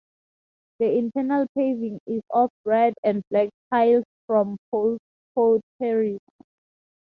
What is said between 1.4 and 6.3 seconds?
paving is of red and black tiles from Poole potteries.